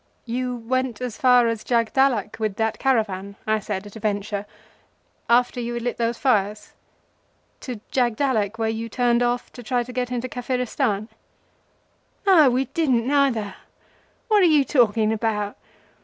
"You 0.25 0.55
went 0.57 0.99
as 0.99 1.15
far 1.15 1.47
as 1.47 1.63
Jagdallak 1.63 2.39
with 2.39 2.55
that 2.55 2.79
caravan," 2.79 3.35
I 3.45 3.59
said 3.59 3.85
at 3.85 3.95
a 3.95 3.99
venture, 3.99 4.47
"after 5.29 5.59
you 5.59 5.75
had 5.75 5.83
lit 5.83 5.97
those 5.97 6.17
fires. 6.17 6.73
To 7.59 7.79
Jagdallak, 7.91 8.57
where 8.57 8.67
you 8.67 8.89
turned 8.89 9.21
off 9.21 9.53
to 9.53 9.61
try 9.61 9.83
to 9.83 9.93
get 9.93 10.09
into 10.11 10.27
Kafiristan." 10.27 11.07
"No, 12.25 12.49
we 12.49 12.65
didn't 12.65 13.05
neither. 13.05 13.53
What 14.27 14.41
are 14.41 14.45
you 14.45 14.65
talking 14.65 15.13
about? 15.13 15.55